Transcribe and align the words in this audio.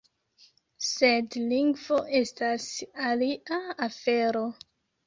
Sed 0.87 1.37
lingvo 1.51 2.01
estas 2.23 2.67
alia 3.13 3.63
afero. 3.91 4.45